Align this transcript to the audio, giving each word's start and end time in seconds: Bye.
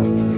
Bye. 0.00 0.29